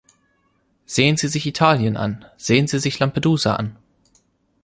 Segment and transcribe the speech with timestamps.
[0.87, 3.75] Sehen Sie sich Italien an, sehen Sie sich Lampedusa an.